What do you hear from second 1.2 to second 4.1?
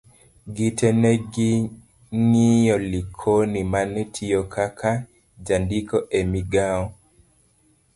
ging'iyo Likono mane